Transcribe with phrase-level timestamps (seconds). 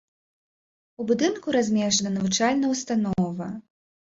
[1.03, 3.47] У будынку размешчана навучальная ўстанова.